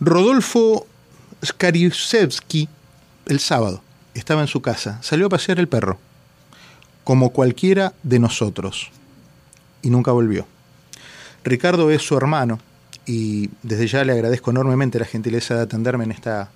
[0.00, 0.86] Rodolfo
[1.44, 2.68] Skariusevsky,
[3.26, 3.82] el sábado,
[4.14, 5.98] estaba en su casa, salió a pasear el perro,
[7.02, 8.92] como cualquiera de nosotros,
[9.82, 10.46] y nunca volvió.
[11.42, 12.60] Ricardo es su hermano,
[13.06, 16.50] y desde ya le agradezco enormemente la gentileza de atenderme en esta,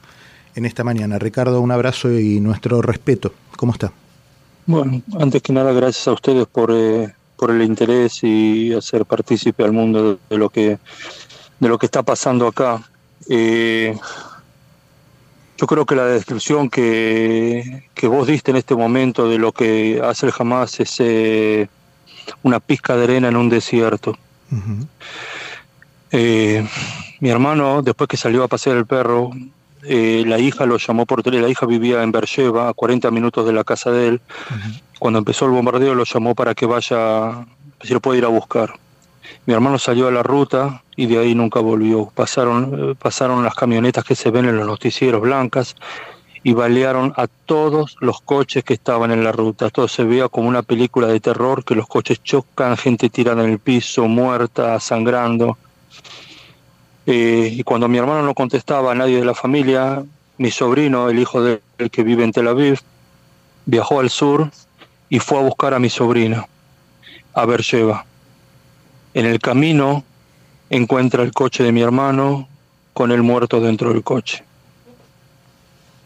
[0.54, 1.18] en esta mañana.
[1.18, 3.32] Ricardo, un abrazo y nuestro respeto.
[3.56, 3.93] ¿Cómo está?
[4.66, 9.64] Bueno, antes que nada, gracias a ustedes por, eh, por el interés y hacer partícipe
[9.64, 10.79] al mundo de, lo que
[11.59, 12.88] de lo que está pasando acá.
[13.29, 13.96] Eh,
[15.59, 20.01] yo creo que la descripción que, que, vos diste en este momento de lo que
[20.02, 21.69] hace el Hamas es eh,
[22.43, 24.16] una pizca de arena en un desierto.
[26.10, 26.66] eh,
[27.20, 29.30] mi hermano, después que salió a pasear el perro,
[29.84, 33.46] eh, la hija lo llamó por teléfono, la hija vivía en Bercheva, a 40 minutos
[33.46, 34.20] de la casa de él.
[34.98, 37.46] Cuando empezó el bombardeo lo llamó para que vaya,
[37.82, 38.74] si lo puede ir a buscar.
[39.46, 42.10] Mi hermano salió a la ruta y de ahí nunca volvió.
[42.14, 45.76] Pasaron, eh, pasaron las camionetas que se ven en los noticieros blancas
[46.45, 49.70] y balearon a todos los coches que estaban en la ruta.
[49.70, 53.51] Todo se veía como una película de terror, que los coches chocan, gente tirada en
[53.51, 55.57] el piso, muerta, sangrando.
[57.07, 60.02] Eh, y cuando mi hermano no contestaba a nadie de la familia,
[60.38, 62.80] mi sobrino, el hijo de él que vive en Tel Aviv,
[63.66, 64.50] viajó al sur
[65.09, 66.47] y fue a buscar a mi sobrina,
[67.34, 68.04] a Bercheva.
[69.15, 70.05] En el camino
[70.71, 72.49] encuentra el coche de mi hermano
[72.93, 74.43] con el muerto dentro del coche.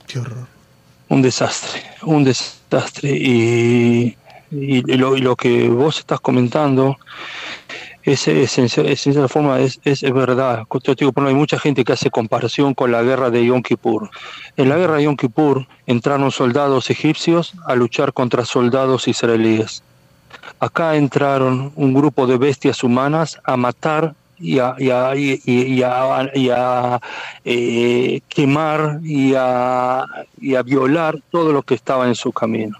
[0.07, 0.47] Qué horror.
[1.09, 3.11] Un desastre, un desastre.
[3.11, 4.17] Y,
[4.51, 6.97] y, lo, y lo, que vos estás comentando
[8.03, 10.65] es esencial, esencial forma es, es, es verdad.
[10.83, 14.11] Yo digo, hay mucha gente que hace comparación con la guerra de Yom Kippur.
[14.57, 19.83] En la guerra de Yom Kippur entraron soldados egipcios a luchar contra soldados israelíes.
[20.59, 24.75] Acá entraron un grupo de bestias humanas a matar y a,
[27.45, 30.05] eh, quemar y a,
[30.41, 32.79] y a violar todo lo que estaba en su camino.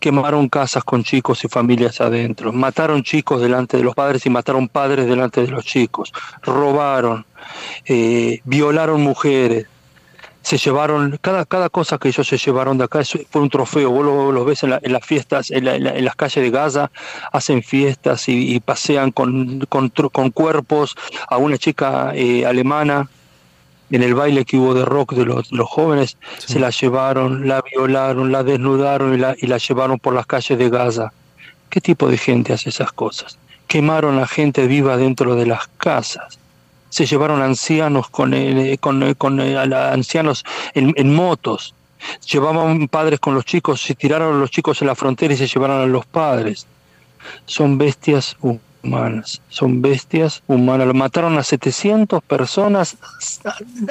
[0.00, 4.68] Quemaron casas con chicos y familias adentro, mataron chicos delante de los padres y mataron
[4.68, 7.24] padres delante de los chicos, robaron,
[7.84, 9.66] eh, violaron mujeres,
[10.42, 13.00] se llevaron, cada, cada cosa que ellos se llevaron de acá
[13.30, 15.84] fue un trofeo, vos lo, lo ves en, la, en, las fiestas, en, la, en,
[15.84, 16.90] la, en, las calles de Gaza,
[17.32, 20.96] hacen fiestas y, y pasean con, con, con, cuerpos
[21.28, 23.08] a una chica eh, alemana
[23.90, 26.54] en el baile que hubo de rock de los, los jóvenes, sí.
[26.54, 30.58] se la llevaron, la violaron, la desnudaron y la, y la llevaron por las calles
[30.58, 31.12] de Gaza.
[31.70, 33.38] ¿Qué tipo de gente hace esas cosas?
[33.66, 36.38] Quemaron a gente viva dentro de las casas
[36.90, 40.44] se llevaron ancianos con, eh, con, con eh, ancianos
[40.74, 41.74] en, motos,
[42.30, 45.46] llevaban padres con los chicos, se tiraron a los chicos en la frontera y se
[45.46, 46.66] llevaron a los padres.
[47.44, 50.94] Son bestias humanas, son bestias humanas.
[50.94, 52.96] Mataron a 700 personas,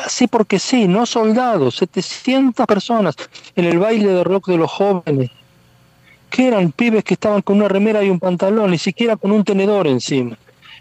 [0.04, 3.16] así porque sí, no soldados, 700 personas
[3.56, 5.30] en el baile de rock de los jóvenes.
[6.30, 9.44] Que eran pibes que estaban con una remera y un pantalón, ni siquiera con un
[9.44, 10.38] tenedor encima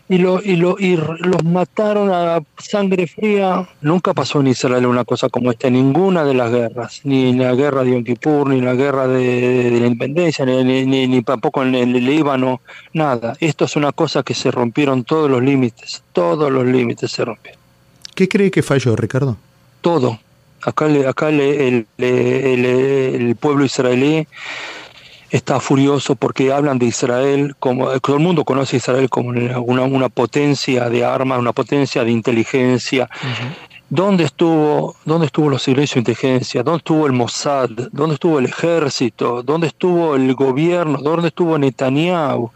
[0.08, 3.68] y, lo, y, lo, y los mataron a sangre fría.
[3.80, 7.54] Nunca pasó en Israel una cosa como esta, ninguna de las guerras, ni en la
[7.54, 11.22] guerra de Yom Kippur, ni en la guerra de, de la independencia, ni, ni, ni,
[11.22, 12.60] tampoco en el Líbano,
[12.92, 13.36] nada.
[13.40, 17.60] Esto es una cosa que se rompieron todos los límites, todos los límites se rompieron.
[18.14, 19.36] ¿Qué cree que falló, Ricardo?
[19.80, 20.18] Todo.
[20.62, 24.26] Acá, acá el, el, el, el pueblo israelí
[25.30, 29.82] está furioso porque hablan de Israel como todo el mundo conoce a Israel como una,
[29.84, 33.08] una potencia de armas, una potencia de inteligencia.
[33.22, 33.76] Uh -huh.
[33.88, 36.64] ¿Dónde estuvo, ¿Dónde estuvo los servicios de inteligencia?
[36.64, 37.70] ¿Dónde estuvo el Mossad?
[37.92, 39.44] ¿Dónde estuvo el ejército?
[39.44, 40.98] ¿Dónde estuvo el gobierno?
[41.00, 42.50] ¿Dónde estuvo Netanyahu?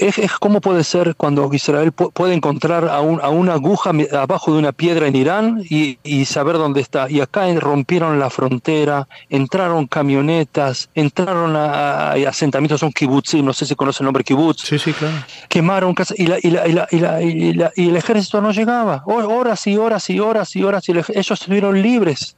[0.00, 4.52] Es, es, cómo puede ser cuando Israel puede encontrar a, un, a, una aguja abajo
[4.52, 7.10] de una piedra en Irán y, y, saber dónde está.
[7.10, 13.64] Y acá rompieron la frontera, entraron camionetas, entraron a, a asentamientos, son kibutzim, no sé
[13.66, 14.62] si conocen el nombre kibutz.
[14.62, 15.16] Sí, sí, claro.
[15.48, 19.02] Quemaron casas y, la, y, la, y, la, y, el ejército no llegaba.
[19.06, 20.88] Horas y horas y horas y horas.
[20.88, 22.36] Y el, ellos estuvieron libres.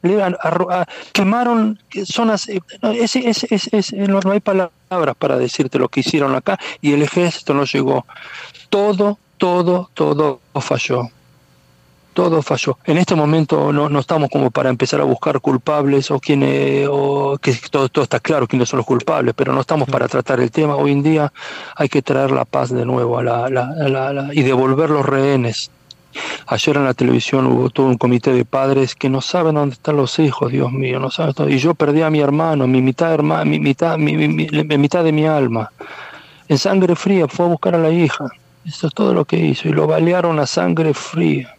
[1.13, 2.49] quemaron zonas.
[2.49, 7.55] Es, es, es, no hay palabras para decirte lo que hicieron acá y el ejército
[7.55, 8.07] no llegó.
[8.71, 11.09] Todo, todo, todo falló.
[12.13, 12.77] Todo falló.
[12.85, 17.39] En este momento no, no estamos como para empezar a buscar culpables o quienes, o
[17.41, 20.51] que todo, todo está claro quiénes son los culpables, pero no estamos para tratar el
[20.51, 20.75] tema.
[20.75, 21.33] Hoy en día
[21.77, 25.71] hay que traer la paz de nuevo a la, la, la y devolver los rehenes.
[26.47, 29.97] Ayer en la televisión hubo todo un comité de padres que no saben dónde están
[29.97, 31.35] los hijos, Dios mío, no saben.
[31.49, 35.05] Y yo perdí a mi hermano, mi mitad, hermano, mi, mitad, mi, mi, mi, mitad
[35.05, 35.71] de mi alma.
[36.49, 38.27] En sangre fría fue a buscar a la hija.
[38.67, 39.69] Eso es todo lo que hizo.
[39.69, 41.55] Y lo balearon a sangre fría.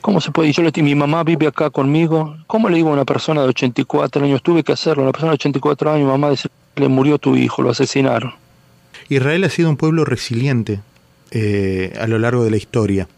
[0.00, 0.48] ¿Cómo se puede?
[0.48, 2.36] Y yo le mi mamá vive acá conmigo.
[2.46, 4.42] ¿Cómo le digo a una persona de 84 años?
[4.42, 5.02] Tuve que hacerlo.
[5.02, 6.30] Una persona de 84 años, mamá,
[6.76, 8.32] le murió tu hijo, lo asesinaron.
[9.08, 10.80] Israel ha sido un pueblo resiliente
[11.30, 13.08] eh, a lo largo de la historia.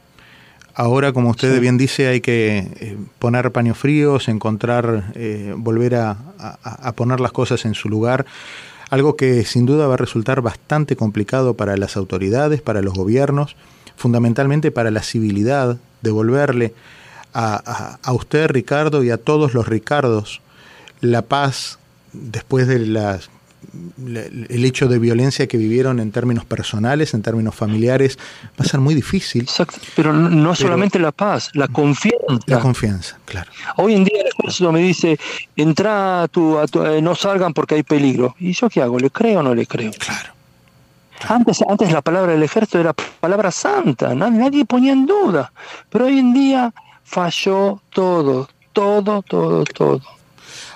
[0.74, 6.16] Ahora, como usted bien dice, hay que eh, poner paños fríos, encontrar, eh, volver a,
[6.62, 8.26] a, poner las cosas en su lugar.
[8.88, 13.56] Algo que sin duda va a resultar bastante complicado para las autoridades, para los gobiernos,
[13.96, 16.74] fundamentalmente para la civilidad, devolverle
[17.34, 20.40] a, a usted, Ricardo, y a todos los Ricardos
[21.00, 21.78] la paz
[22.12, 23.30] después de las
[24.06, 28.18] el hecho de violencia que vivieron en términos personales, en términos familiares,
[28.58, 29.42] va a ser muy difícil.
[29.42, 32.44] Exacto, pero no, solamente la paz, la confianza.
[32.46, 33.50] La confianza, claro.
[33.76, 35.18] Hoy en día el ejército me dice,
[35.56, 38.34] entra a tu, eh, no salgan porque hay peligro.
[38.38, 38.98] ¿Y yo qué hago?
[38.98, 39.90] ¿Le creo o no le creo?
[39.98, 40.32] Claro.
[41.28, 45.52] Antes, antes la palabra del ejército era palabra santa, nadie, nadie ponía en duda.
[45.90, 46.72] Pero hoy en día
[47.02, 50.17] falló todo, todo, todo, todo.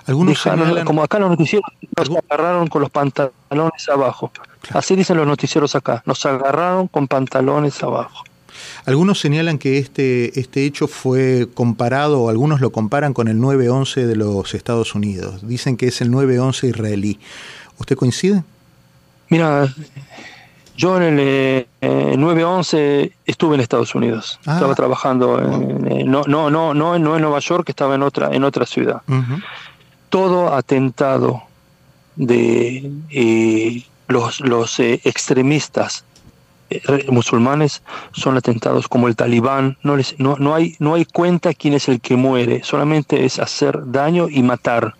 [0.06, 0.44] Algunos
[0.84, 4.32] como acá los noticieros nos agarraron con los pantalones abajo.
[4.70, 8.24] Así dicen los noticieros acá, nos agarraron con pantalones abajo.
[8.84, 14.06] Algunos señalan que este, este hecho fue comparado, o algunos lo comparan con el 9-11
[14.06, 15.46] de los Estados Unidos.
[15.46, 17.18] Dicen que es el 9-11 israelí.
[17.78, 18.42] ¿Usted coincide?
[19.28, 19.72] Mira,
[20.76, 24.38] yo en el 9-11 eh, estuve en Estados Unidos.
[24.46, 24.54] Ah.
[24.54, 28.66] Estaba trabajando, en, no, no, no, no, en Nueva York, estaba en otra, en otra
[28.66, 29.02] ciudad
[30.12, 31.42] todo atentado
[32.16, 36.04] de eh, los, los eh, extremistas
[36.68, 37.82] eh, musulmanes
[38.12, 41.88] son atentados como el talibán, no, les, no, no, hay, no hay cuenta quién es
[41.88, 44.96] el que muere, solamente es hacer daño y matar.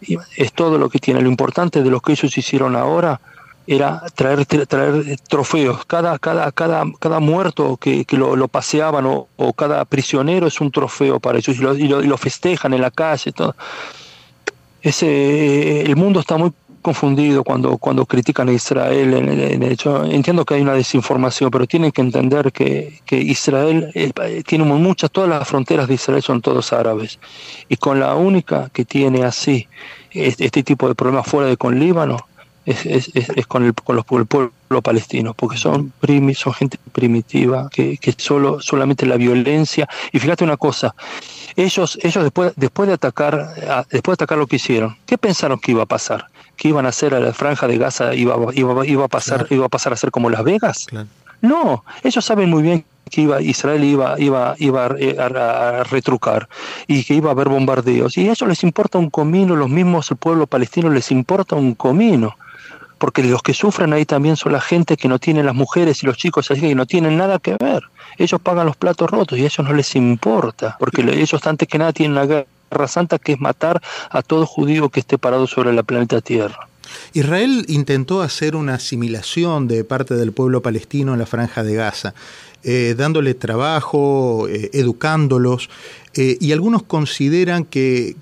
[0.00, 1.20] es todo lo que tiene.
[1.20, 3.20] Lo importante de lo que ellos hicieron ahora
[3.66, 5.84] era traer, traer trofeos.
[5.84, 10.70] Cada, cada, cada, cada muerto que, que lo, paseaban o, o, cada prisionero es un
[10.70, 13.30] trofeo para ellos y lo, y lo, y lo festejan en la calle.
[13.32, 13.54] Todo
[14.82, 16.52] ese, el mundo está muy
[16.82, 19.14] confundido cuando, cuando critican a Israel.
[19.14, 24.42] En, hecho, entiendo que hay una desinformación, pero tienen que entender que, que Israel eh,
[24.44, 27.18] tiene muchas, todas las fronteras de Israel son todos árabes.
[27.68, 29.68] Y con la única que tiene así
[30.10, 32.26] este, este tipo de problemas fuera de con Líbano
[32.64, 36.78] es, es, es, con, el, con los, el pueblo palestino, porque son, primi, son gente
[36.92, 39.88] primitiva, que, que solo, solamente la violencia.
[40.12, 40.94] Y fíjate una cosa,
[41.56, 45.72] ellos, ellos después, después, de atacar, después de atacar lo que hicieron, ¿qué pensaron que
[45.72, 46.26] iba a pasar?
[46.56, 49.66] ¿Que iban a hacer a la franja de Gaza, iba, iba, iba a, pasar, iba
[49.66, 50.86] a pasar a ser como Las Vegas?
[51.40, 56.48] No, ellos saben muy bien que iba, Israel iba, iba, iba a, retrucar
[56.86, 58.16] y que iba a haber bombardeos.
[58.16, 61.74] Y a ellos les importa un comino, los mismos, el pueblo palestino les importa un
[61.74, 62.36] comino
[63.02, 66.06] porque los que sufren ahí también son la gente que no tiene las mujeres y
[66.06, 67.82] los chicos así que no tienen nada que ver.
[68.16, 71.78] Ellos pagan los platos rotos y a ellos no les importa, porque ellos antes que
[71.78, 75.72] nada tienen una guerra santa que es matar a todo judío que esté parado sobre
[75.72, 76.68] la planeta Tierra.
[77.12, 82.14] Israel intentó hacer una asimilación de parte del pueblo palestino en la franja de Gaza,
[82.62, 85.70] eh, dándole trabajo, eh, educándolos,
[86.14, 88.14] eh, y algunos consideran que,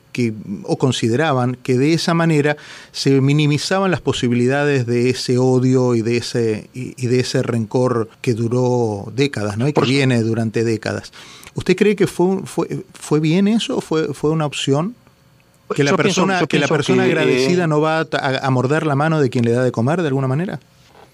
[0.65, 2.57] o consideraban que de esa manera
[2.93, 8.35] se minimizaban las posibilidades de ese odio y de ese, y, de ese rencor que
[8.35, 9.69] duró décadas, ¿no?
[9.69, 11.13] Y que viene durante décadas.
[11.55, 13.81] ¿Usted cree que fue, fue, fue bien eso?
[13.81, 14.95] ¿Fue, fue una opción?
[15.75, 19.45] que la persona, que la persona agradecida no va a, morder la mano de quien
[19.45, 20.61] le da de comer de alguna manera.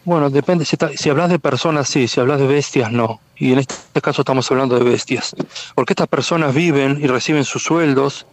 [0.06, 0.64] Bueno, depende.
[0.64, 2.06] Si, si, hablas de personas, sí.
[2.06, 3.20] Si hablas de bestias, no.
[3.36, 5.34] Y en este caso estamos hablando de bestias.
[5.74, 8.24] Porque estas personas viven y reciben sus sueldos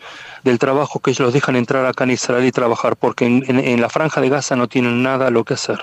[0.43, 3.89] del trabajo que ellos los dejan entrar acá en Israel y trabajar, porque en, la
[3.89, 5.79] franja de Gaza no tienen nada lo que hacer.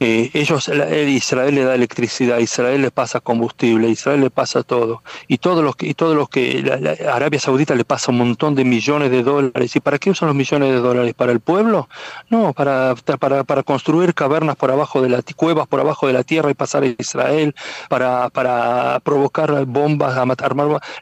[0.00, 5.02] Eh, ellos, Israel le da electricidad, Israel le pasa combustible, Israel le pasa todo.
[5.28, 6.64] Y todos los que, y todos los que
[7.10, 9.74] Arabia Saudita le pasa un montón de millones de dólares.
[9.76, 11.14] ¿Y para qué usan los millones de dólares?
[11.14, 11.88] ¿Para el pueblo?
[12.30, 16.22] No, para, para, para construir cavernas por abajo de la cuevas por abajo de la
[16.22, 17.54] tierra y pasar a Israel,
[17.88, 20.54] para, para provocar bombas, a matar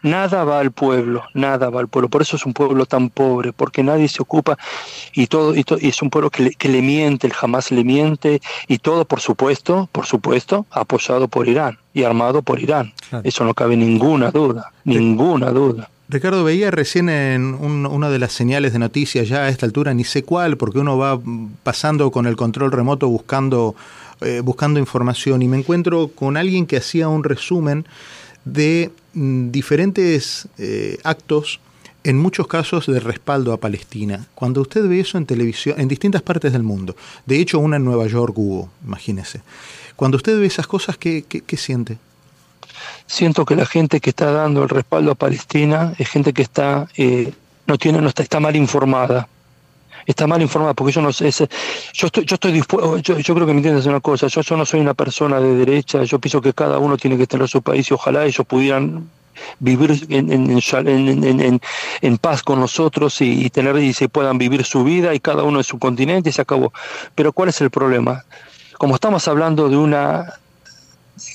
[0.02, 2.08] Nada va al pueblo, nada va al pueblo.
[2.08, 4.56] Por eso es un pueblo tan pobre, porque nadie se ocupa
[5.12, 8.40] y todo, y, es un pueblo que le, que le miente, el jamás le miente
[8.68, 12.92] y todo, por supuesto, por supuesto, apoyado por Irán y armado por Irán.
[13.24, 15.88] Eso no cabe ninguna duda, ninguna duda.
[16.10, 20.04] Ricardo, veía recién en una de las señales de noticias, ya a esta altura ni
[20.04, 21.18] sé cuál, porque uno va
[21.62, 23.74] pasando con el control remoto buscando,
[24.20, 27.86] eh, buscando información y me encuentro con alguien que hacía un resumen
[28.44, 31.58] de mm, diferentes eh, actos
[32.04, 34.26] en muchos casos de respaldo a Palestina.
[34.34, 36.94] Cuando usted ve eso en televisión, en distintas partes del mundo,
[37.24, 39.40] de hecho una en Nueva York hubo, imagínese.
[39.96, 41.98] Cuando usted ve esas cosas, ¿qué, qué, siente?
[43.06, 46.88] siento que la gente que está dando el respaldo a Palestina es gente que está
[46.96, 47.32] eh,
[47.66, 49.28] no tiene no está, está mal informada
[50.06, 53.52] está mal informada porque yo no sé yo estoy yo estoy dispuesto yo, creo que
[53.52, 56.54] me entiendes una cosa yo, yo no soy una persona de derecha yo pienso que
[56.54, 59.08] cada uno tiene que tener su país y ojalá ellos pudieran
[59.58, 61.60] vivir en, en,
[62.00, 65.42] en, paz con nosotros y, y, tener y se puedan vivir su vida y cada
[65.42, 66.72] uno en su continente y se acabó.
[67.14, 68.24] Pero ¿cuál es el problema?
[68.78, 70.34] Como estamos hablando de una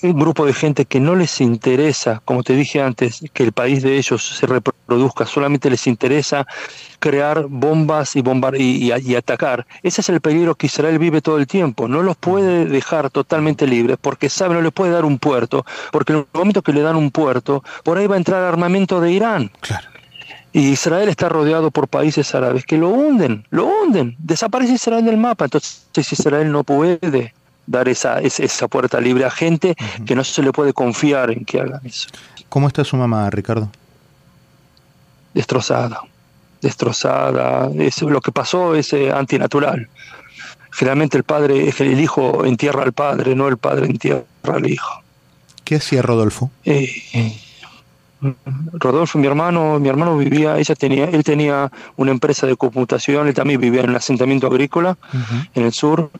[0.03, 3.81] un grupo de gente que no les interesa, como te dije antes, que el país
[3.81, 6.45] de ellos se reproduzca, solamente les interesa
[6.99, 9.65] crear bombas y, bombar y, y, atacar.
[9.83, 11.87] Ese es el peligro que Israel vive todo el tiempo.
[11.87, 16.13] No los puede dejar totalmente libres porque sabe, no les puede dar un puerto, porque
[16.13, 19.11] en el momento que le dan un puerto, por ahí va a entrar armamento de
[19.11, 19.51] Irán.
[19.61, 19.87] Claro.
[20.51, 24.15] Y Israel está rodeado por países árabes que lo hunden, lo hunden.
[24.17, 25.45] Desaparece Israel del mapa.
[25.45, 27.33] Entonces Israel no puede
[27.69, 31.61] dar esa, esa puerta libre a gente que no se le puede confiar en que
[31.61, 32.09] hagan eso.
[32.49, 33.69] ¿Cómo está su mamá, Ricardo?
[35.35, 36.01] Destrozada,
[36.61, 37.69] destrozada.
[37.77, 39.87] Es, lo que pasó es eh, antinatural.
[40.71, 45.03] Generalmente el padre, el hijo entierra al padre, no el padre entierra al hijo.
[45.63, 46.49] ¿Qué hacía Rodolfo?
[46.65, 46.89] Eh,
[48.73, 53.33] Rodolfo, mi hermano, mi hermano vivía, ella tenía, él tenía una empresa de computación, él
[53.33, 54.97] también vivía en un asentamiento agrícola
[55.55, 56.11] en el sur,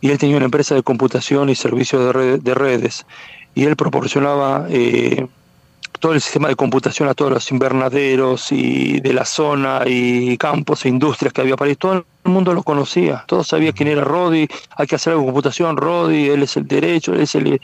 [0.00, 3.06] y él tenía una empresa de computación y servicios de, redes,
[3.54, 5.26] y él proporcionaba eh,
[5.98, 10.84] todo el sistema de computación a todos los invernaderos y de la zona y campos
[10.84, 11.76] e industrias que había para ahí.
[11.76, 15.28] Todo el mundo lo conocía, todos sabía quién era Rodi, hay que hacer algo de
[15.28, 17.60] computación, Rodi, él es el derecho, él es el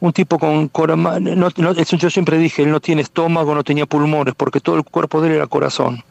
[0.00, 4.34] un tipo con corazón, no, yo siempre dije, él no tiene estómago, no tenía pulmones,
[4.36, 6.02] porque todo el cuerpo de él era corazón.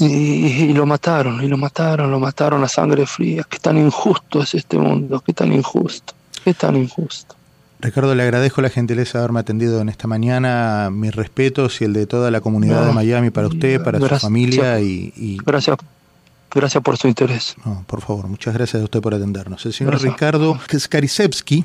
[0.00, 3.44] Y, lo mataron, y lo mataron, lo mataron a sangre fría.
[3.48, 7.34] Qué tan injusto es este mundo, qué tan injusto, qué tan injusto.
[7.80, 10.88] Ricardo, le agradezco la gentileza de haberme atendido en esta mañana.
[10.90, 14.80] Mis respetos y el de toda la comunidad de Miami para usted, para su familia
[14.80, 15.76] y, Gracias.
[16.54, 17.56] Gracias por su interés.
[17.88, 19.66] por favor, muchas gracias a usted por atendernos.
[19.66, 21.64] El señor Ricardo Skarisevsky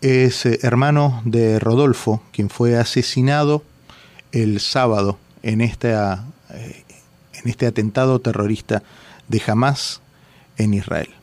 [0.00, 3.62] es eh, hermano de Rodolfo, quien fue asesinado
[4.32, 6.84] el sábado en, esta, eh,
[7.34, 8.82] en este atentado terrorista
[9.28, 10.00] de Hamas
[10.56, 11.17] en Israel.